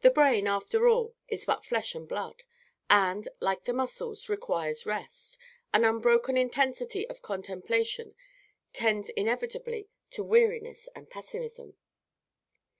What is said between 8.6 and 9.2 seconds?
tends